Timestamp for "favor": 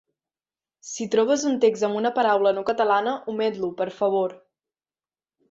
4.01-4.35